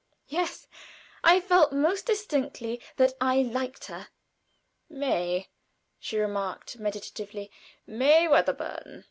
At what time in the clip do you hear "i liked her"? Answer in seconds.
3.21-4.07